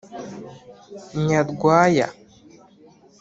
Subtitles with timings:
[1.25, 2.07] Nyarwaya